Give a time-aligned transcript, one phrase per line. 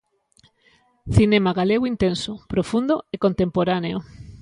[1.15, 3.97] Cinema galego intenso, profundo e contemporáneo.